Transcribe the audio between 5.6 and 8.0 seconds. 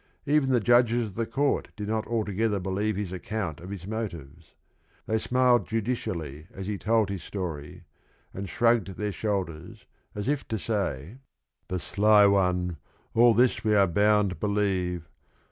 judicially as he told his story,